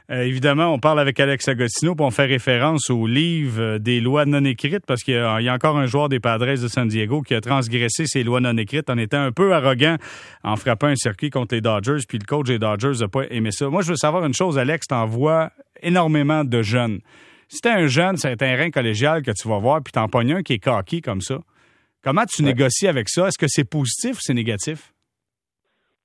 Euh, 0.09 0.21
évidemment, 0.21 0.73
on 0.73 0.79
parle 0.79 1.01
avec 1.01 1.19
Alex 1.19 1.49
Agostino, 1.49 1.93
pour 1.93 2.05
on 2.05 2.11
fait 2.11 2.25
référence 2.25 2.89
au 2.89 3.07
livre 3.07 3.61
euh, 3.61 3.77
des 3.77 3.99
lois 3.99 4.25
non 4.25 4.45
écrites, 4.45 4.85
parce 4.87 5.03
qu'il 5.03 5.15
y, 5.15 5.17
a 5.17 5.53
encore 5.53 5.77
un 5.77 5.85
joueur 5.85 6.07
des 6.07 6.21
Padres 6.21 6.45
de 6.45 6.67
San 6.69 6.87
Diego 6.87 7.21
qui 7.21 7.35
a 7.35 7.41
transgressé 7.41 8.05
ces 8.05 8.23
lois 8.23 8.39
non 8.39 8.55
écrites 8.55 8.89
en 8.89 8.97
étant 8.97 9.21
un 9.21 9.33
peu 9.33 9.53
arrogant 9.53 9.97
en 10.45 10.55
frappant 10.55 10.87
un 10.87 10.95
circuit 10.95 11.29
contre 11.29 11.55
les 11.55 11.61
Dodgers, 11.61 12.05
puis 12.07 12.19
le 12.19 12.25
coach 12.25 12.47
des 12.47 12.57
Dodgers 12.57 13.01
n'a 13.01 13.09
pas 13.09 13.23
aimé 13.29 13.51
ça. 13.51 13.67
Moi, 13.67 13.81
je 13.81 13.89
veux 13.89 13.97
savoir 13.97 14.25
une 14.25 14.33
chose, 14.33 14.57
Alex, 14.57 14.87
t'en 14.87 15.05
vois 15.05 15.49
énormément 15.81 16.45
de 16.45 16.61
jeunes. 16.61 16.99
Si 17.49 17.61
t'es 17.61 17.69
un 17.69 17.87
jeune, 17.87 18.17
c'est 18.17 18.29
un 18.29 18.35
terrain 18.35 18.69
collégial 18.69 19.21
que 19.21 19.31
tu 19.31 19.47
vas 19.47 19.59
voir, 19.59 19.81
puis 19.83 19.91
t'en 19.91 20.07
pognes 20.07 20.33
un 20.33 20.41
qui 20.43 20.53
est 20.53 20.59
coquille 20.59 21.01
comme 21.01 21.21
ça, 21.21 21.37
comment 22.03 22.25
tu 22.25 22.43
négocies 22.43 22.87
avec 22.87 23.09
ça? 23.09 23.27
Est-ce 23.27 23.37
que 23.37 23.47
c'est 23.47 23.69
positif 23.69 24.17
ou 24.17 24.21
c'est 24.21 24.33
négatif? 24.33 24.91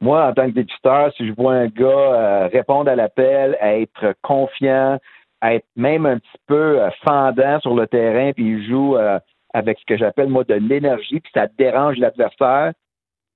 moi, 0.02 0.26
en 0.26 0.34
tant 0.34 0.46
que 0.46 0.54
dépisteur, 0.54 1.12
si 1.16 1.26
je 1.28 1.32
vois 1.32 1.54
un 1.54 1.68
gars 1.68 1.86
euh, 1.86 2.48
répondre 2.48 2.90
à 2.90 2.96
l'appel, 2.96 3.56
être 3.60 4.14
confiant, 4.20 4.98
être 5.42 5.66
même 5.76 6.06
un 6.06 6.18
petit 6.18 6.38
peu 6.48 6.82
euh, 6.82 6.90
fendant 7.04 7.60
sur 7.60 7.76
le 7.76 7.86
terrain, 7.86 8.32
puis 8.32 8.44
il 8.44 8.68
joue 8.68 8.96
euh, 8.96 9.20
avec 9.54 9.78
ce 9.78 9.84
que 9.86 9.96
j'appelle 9.96 10.28
moi 10.28 10.42
de 10.42 10.54
l'énergie, 10.54 11.20
puis 11.20 11.30
ça 11.32 11.46
dérange 11.56 11.98
l'adversaire, 11.98 12.72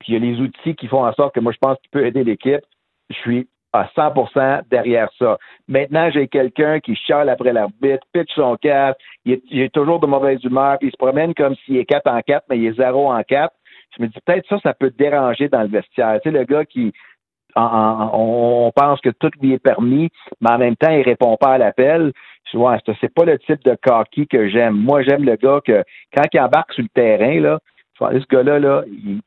puis 0.00 0.12
il 0.12 0.14
y 0.14 0.16
a 0.16 0.32
les 0.32 0.40
outils 0.40 0.74
qui 0.74 0.88
font 0.88 1.06
en 1.06 1.12
sorte 1.12 1.36
que 1.36 1.40
moi 1.40 1.52
je 1.52 1.58
pense 1.58 1.78
qu'il 1.78 1.90
peut 1.90 2.04
aider 2.04 2.24
l'équipe. 2.24 2.64
Je 3.10 3.14
suis 3.14 3.48
à 3.72 3.88
100% 3.96 4.62
derrière 4.70 5.08
ça. 5.18 5.38
Maintenant, 5.68 6.10
j'ai 6.10 6.28
quelqu'un 6.28 6.80
qui 6.80 6.94
chiale 6.94 7.28
après 7.28 7.52
l'arbitre, 7.52 8.06
pitch 8.12 8.32
son 8.34 8.56
casque, 8.56 8.98
il 9.24 9.40
est, 9.52 9.72
toujours 9.72 10.00
de 10.00 10.06
mauvaise 10.06 10.42
humeur, 10.44 10.78
il 10.80 10.90
se 10.90 10.96
promène 10.96 11.34
comme 11.34 11.54
s'il 11.56 11.76
est 11.76 11.84
4 11.84 12.06
en 12.06 12.20
4, 12.20 12.44
mais 12.48 12.58
il 12.58 12.66
est 12.66 12.76
0 12.76 13.12
en 13.12 13.22
4 13.22 13.52
je 13.96 14.02
me 14.02 14.08
dis 14.08 14.18
peut-être 14.24 14.46
ça, 14.48 14.58
ça 14.62 14.74
peut 14.74 14.90
déranger 14.90 15.48
dans 15.48 15.62
le 15.62 15.68
vestiaire. 15.68 16.20
Tu 16.22 16.30
sais, 16.30 16.36
le 16.36 16.44
gars 16.44 16.64
qui 16.64 16.92
on 17.58 18.70
pense 18.74 19.00
que 19.00 19.08
tout 19.08 19.30
lui 19.40 19.54
est 19.54 19.58
permis, 19.58 20.10
mais 20.40 20.50
en 20.50 20.58
même 20.58 20.76
temps, 20.76 20.90
il 20.90 21.02
répond 21.02 21.36
pas 21.36 21.54
à 21.54 21.58
l'appel. 21.58 22.12
Ouais, 22.54 22.76
c'est 23.00 23.12
pas 23.12 23.24
le 23.24 23.38
type 23.38 23.64
de 23.64 23.76
cocky 23.82 24.26
que 24.26 24.48
j'aime. 24.48 24.74
Moi, 24.74 25.02
j'aime 25.02 25.24
le 25.24 25.36
gars 25.36 25.60
que 25.64 25.82
quand 26.14 26.24
il 26.32 26.40
embarque 26.40 26.72
sur 26.72 26.82
le 26.82 26.88
terrain, 26.90 27.40
là, 27.40 27.58
ce 27.98 28.26
gars-là, 28.28 28.58
là, 28.58 28.82
il, 28.86 29.20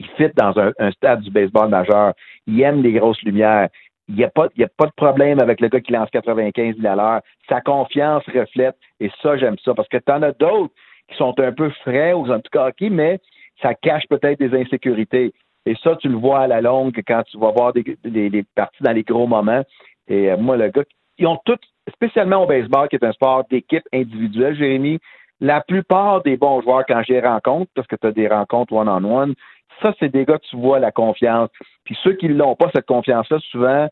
il 0.00 0.06
fit 0.16 0.32
dans 0.34 0.54
un, 0.58 0.90
stade 0.92 1.20
du 1.20 1.30
baseball 1.30 1.68
majeur. 1.68 2.14
Il 2.46 2.60
aime 2.62 2.82
les 2.82 2.92
grosses 2.92 3.22
lumières. 3.22 3.68
Il 4.08 4.16
n'y 4.16 4.24
a, 4.24 4.30
pas, 4.30 4.46
a 4.46 4.68
pas 4.76 4.86
de 4.86 4.92
problème 4.96 5.38
avec 5.40 5.60
le 5.60 5.68
gars 5.68 5.80
qui 5.80 5.92
lance 5.92 6.10
95 6.10 6.76
000 6.76 6.92
à 6.92 6.96
l'heure. 6.96 7.20
Sa 7.48 7.60
confiance 7.60 8.24
reflète, 8.34 8.76
et 8.98 9.10
ça, 9.22 9.36
j'aime 9.36 9.56
ça, 9.64 9.74
parce 9.74 9.88
que 9.88 9.98
tu 9.98 10.10
en 10.12 10.22
as 10.22 10.32
d'autres 10.32 10.72
qui 11.08 11.16
sont 11.16 11.38
un 11.38 11.52
peu 11.52 11.70
frais 11.82 12.12
ou 12.14 12.28
en 12.30 12.40
tout 12.40 12.50
cas 12.50 12.68
hockey, 12.68 12.88
mais 12.88 13.20
ça 13.60 13.74
cache 13.74 14.04
peut-être 14.08 14.40
des 14.40 14.58
insécurités. 14.58 15.32
Et 15.66 15.76
ça, 15.82 15.94
tu 15.96 16.08
le 16.08 16.16
vois 16.16 16.40
à 16.40 16.46
la 16.46 16.62
longue 16.62 16.98
quand 17.06 17.22
tu 17.24 17.38
vas 17.38 17.50
voir 17.50 17.72
des, 17.74 17.84
des, 18.02 18.44
parties 18.54 18.82
dans 18.82 18.92
les 18.92 19.02
gros 19.02 19.26
moments. 19.26 19.62
Et 20.08 20.30
euh, 20.30 20.38
moi, 20.38 20.56
le 20.56 20.70
gars, 20.70 20.84
ils 21.18 21.26
ont 21.26 21.38
tous, 21.44 21.58
spécialement 21.92 22.44
au 22.44 22.46
baseball, 22.46 22.88
qui 22.88 22.96
est 22.96 23.04
un 23.04 23.12
sport 23.12 23.44
d'équipe 23.50 23.84
individuelle, 23.92 24.56
Jérémy, 24.56 24.98
la 25.40 25.60
plupart 25.60 26.22
des 26.22 26.36
bons 26.36 26.62
joueurs, 26.62 26.84
quand 26.86 27.02
j'ai 27.06 27.20
rencontre, 27.20 27.70
parce 27.74 27.86
que 27.86 27.96
tu 27.96 28.06
as 28.06 28.12
des 28.12 28.28
rencontres 28.28 28.72
one-on-one, 28.72 29.34
ça, 29.82 29.94
c'est 29.98 30.08
des 30.08 30.24
gars 30.24 30.38
que 30.38 30.46
tu 30.50 30.56
vois 30.56 30.78
la 30.78 30.92
confiance. 30.92 31.50
Puis 31.84 31.96
ceux 32.04 32.12
qui 32.14 32.28
n'ont 32.28 32.54
pas, 32.54 32.70
cette 32.74 32.86
confiance-là, 32.86 33.38
souvent, 33.50 33.88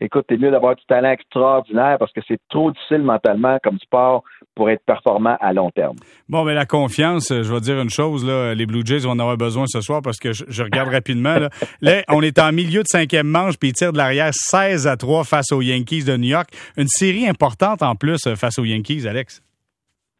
écoute, 0.00 0.24
c'est 0.28 0.38
mieux 0.38 0.50
d'avoir 0.50 0.76
du 0.76 0.84
talent 0.86 1.10
extraordinaire 1.10 1.96
parce 1.98 2.12
que 2.12 2.20
c'est 2.26 2.40
trop 2.48 2.70
difficile 2.70 3.02
mentalement 3.02 3.58
comme 3.62 3.78
sport 3.80 4.22
pour 4.54 4.70
être 4.70 4.82
performant 4.86 5.36
à 5.40 5.52
long 5.52 5.70
terme. 5.70 5.96
Bon, 6.28 6.44
mais 6.44 6.54
la 6.54 6.64
confiance, 6.64 7.28
je 7.30 7.52
vais 7.52 7.60
dire 7.60 7.80
une 7.80 7.90
chose, 7.90 8.24
là, 8.24 8.54
les 8.54 8.66
Blue 8.66 8.82
Jays 8.84 9.00
vont 9.00 9.10
en 9.10 9.18
avoir 9.18 9.36
besoin 9.36 9.66
ce 9.66 9.80
soir 9.80 10.00
parce 10.02 10.18
que 10.18 10.32
je, 10.32 10.62
regarde 10.62 10.88
rapidement. 10.92 11.36
Là. 11.82 12.02
on 12.08 12.22
est 12.22 12.38
en 12.38 12.52
milieu 12.52 12.82
de 12.82 12.88
cinquième 12.88 13.26
manche, 13.26 13.58
puis 13.58 13.70
ils 13.70 13.74
tirent 13.74 13.92
de 13.92 13.98
l'arrière 13.98 14.30
16 14.32 14.86
à 14.86 14.96
3 14.96 15.24
face 15.24 15.52
aux 15.52 15.60
Yankees 15.60 16.04
de 16.04 16.16
New 16.16 16.28
York. 16.28 16.48
Une 16.76 16.88
série 16.88 17.28
importante 17.28 17.82
en 17.82 17.94
plus 17.94 18.26
euh, 18.26 18.36
face 18.36 18.58
aux 18.58 18.64
Yankees, 18.64 19.06
Alex 19.06 19.42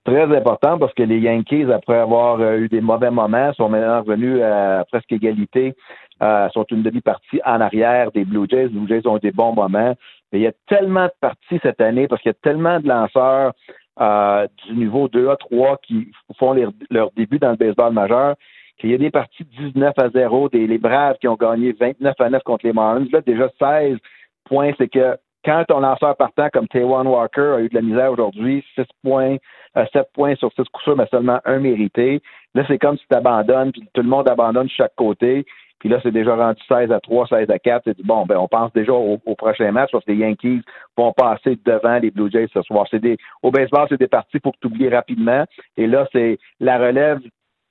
très 0.04 0.37
important 0.37 0.78
parce 0.78 0.92
que 0.94 1.02
les 1.02 1.18
Yankees, 1.18 1.70
après 1.73 1.99
avoir 1.99 2.40
euh, 2.40 2.58
eu 2.58 2.68
des 2.68 2.80
mauvais 2.80 3.11
moments, 3.11 3.52
sont 3.54 3.68
maintenant 3.68 4.02
revenus 4.02 4.42
à 4.42 4.84
presque 4.90 5.12
égalité, 5.12 5.75
euh, 6.23 6.49
sont 6.50 6.64
une 6.70 6.82
demi-partie 6.82 7.40
en 7.44 7.61
arrière 7.61 8.12
des 8.12 8.25
Blue 8.25 8.46
Jays. 8.49 8.64
Les 8.64 8.68
Blue 8.68 8.88
Jays 8.88 9.06
ont 9.06 9.16
eu 9.16 9.20
des 9.20 9.32
bons 9.32 9.54
moments. 9.54 9.94
Mais 10.32 10.38
il 10.38 10.42
y 10.42 10.46
a 10.46 10.52
tellement 10.68 11.06
de 11.06 11.12
parties 11.20 11.61
cette 11.62 11.80
année 11.80 12.08
parce 12.08 12.23
qu'il 12.23 12.30
y 12.30 12.34
a 12.34 12.38
tellement 12.42 12.80
de 12.80 12.88
lanceurs 12.88 13.52
euh, 14.00 14.46
du 14.66 14.75
niveau 14.75 15.08
2A, 15.08 15.37
3 15.38 15.78
qui 15.78 16.11
font 16.38 16.54
leur 16.90 17.11
début 17.12 17.38
dans 17.38 17.50
le 17.50 17.56
baseball 17.56 17.92
majeur 17.92 18.34
qu'il 18.78 18.90
y 18.90 18.94
a 18.94 18.99
des 18.99 19.11
parties 19.11 19.44
19 19.44 19.94
à 19.96 20.11
0, 20.11 20.49
des 20.49 20.66
les 20.66 20.78
Braves 20.78 21.16
qui 21.20 21.28
ont 21.28 21.37
gagné 21.37 21.73
29 21.73 22.14
à 22.18 22.30
9 22.30 22.42
contre 22.42 22.66
les 22.66 22.73
Marlins. 22.73 23.06
Là, 23.12 23.20
déjà 23.20 23.49
16 23.61 23.99
points, 24.44 24.73
c'est 24.78 24.88
que 24.88 25.16
quand 25.44 25.64
ton 25.68 25.80
lanceur 25.80 26.16
partant 26.16 26.48
comme 26.52 26.68
Taiwan 26.68 27.06
Walker 27.06 27.54
a 27.56 27.60
eu 27.60 27.68
de 27.68 27.74
la 27.74 27.82
misère 27.82 28.12
aujourd'hui, 28.12 28.64
6 28.74 28.84
points, 29.02 29.36
7 29.74 29.88
euh, 29.96 30.02
points 30.14 30.34
sur 30.36 30.50
6 30.52 30.64
coups 30.72 30.96
mais 30.96 31.06
seulement 31.10 31.40
un 31.44 31.58
mérité. 31.58 32.22
Là, 32.54 32.64
c'est 32.66 32.78
comme 32.78 32.96
si 32.96 33.04
tu 33.10 33.16
abandonnes, 33.16 33.72
puis 33.72 33.82
tout 33.92 34.02
le 34.02 34.08
monde 34.08 34.28
abandonne 34.28 34.66
de 34.66 34.72
chaque 34.72 34.94
côté. 34.96 35.44
Puis 35.80 35.88
là, 35.88 35.98
c'est 36.02 36.12
déjà 36.12 36.34
rendu 36.34 36.62
16 36.66 36.90
à 36.92 37.00
3, 37.00 37.26
16 37.26 37.50
à 37.50 37.58
4. 37.58 37.82
C'est 37.84 38.06
bon, 38.06 38.24
ben, 38.24 38.38
on 38.38 38.48
pense 38.48 38.72
déjà 38.72 38.92
au, 38.92 39.18
prochain 39.36 39.70
match 39.70 39.90
parce 39.92 40.04
que 40.04 40.12
les 40.12 40.18
Yankees 40.18 40.62
vont 40.96 41.12
passer 41.12 41.58
devant 41.64 41.98
les 41.98 42.10
Blue 42.10 42.30
Jays 42.30 42.48
ce 42.54 42.62
soir. 42.62 42.86
C'est 42.90 43.00
des, 43.00 43.18
au 43.42 43.50
baseball, 43.50 43.86
c'est 43.90 44.00
des 44.00 44.08
parties 44.08 44.40
pour 44.40 44.52
que 44.52 44.58
tu 44.62 44.68
oublies 44.68 44.88
rapidement. 44.88 45.44
Et 45.76 45.86
là, 45.86 46.06
c'est 46.12 46.38
la 46.60 46.78
relève 46.78 47.20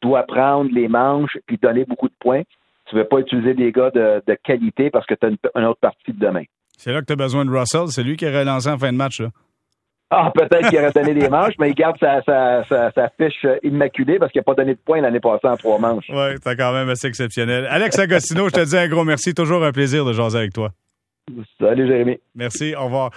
doit 0.04 0.24
prendre 0.24 0.70
les 0.72 0.88
manches 0.88 1.38
puis 1.48 1.58
donner 1.58 1.86
beaucoup 1.86 2.10
de 2.10 2.14
points. 2.20 2.44
Tu 2.86 2.96
ne 2.96 3.02
veux 3.02 3.08
pas 3.08 3.20
utiliser 3.20 3.54
des 3.54 3.72
gars 3.72 3.90
de, 3.90 4.22
qualité 4.44 4.92
parce 4.92 5.06
que 5.06 5.16
tu 5.16 5.26
as 5.26 5.30
une 5.60 5.66
autre 5.66 5.80
partie 5.80 6.12
de 6.12 6.20
demain. 6.20 6.44
C'est 6.78 6.92
là 6.92 7.02
que 7.02 7.06
tu 7.06 7.14
as 7.14 7.18
besoin 7.18 7.46
de 7.46 7.52
Russell. 7.52 7.88
C'est 7.90 8.04
lui 8.04 8.18
qui 8.18 8.26
est 8.26 8.38
relancé 8.38 8.70
en 8.70 8.78
fin 8.78 8.92
de 8.92 8.98
match. 8.98 9.20
Là. 9.20 9.30
Ah, 10.10 10.32
peut-être 10.34 10.70
qu'il 10.70 10.78
aurait 10.78 10.92
donné 10.92 11.14
des 11.16 11.28
manches, 11.28 11.54
mais 11.58 11.70
il 11.70 11.74
garde 11.74 11.98
sa, 12.00 12.22
sa, 12.24 13.10
fiche 13.18 13.48
immaculée 13.64 14.20
parce 14.20 14.32
qu'il 14.32 14.40
n'a 14.40 14.44
pas 14.44 14.54
donné 14.54 14.76
de 14.76 14.80
points 14.80 15.02
l'année 15.02 15.20
passée 15.20 15.48
en 15.48 15.58
trois 15.58 15.80
manches. 15.80 16.06
Oui, 16.10 16.36
c'est 16.44 16.56
quand 16.56 16.74
même 16.74 16.90
assez 16.90 17.08
exceptionnel. 17.08 17.66
Alex 17.70 17.98
Agostino, 17.98 18.48
je 18.48 18.54
te 18.54 18.64
dis 18.64 18.78
un 18.78 18.88
gros 18.88 19.06
merci. 19.06 19.34
Toujours 19.34 19.64
un 19.64 19.72
plaisir 19.72 20.06
de 20.06 20.14
jaser 20.14 20.38
avec 20.38 20.54
toi. 20.54 20.72
Salut, 21.60 21.88
Jérémy. 21.88 22.20
Merci. 22.36 22.76
Au 22.76 22.86
revoir. 22.86 23.12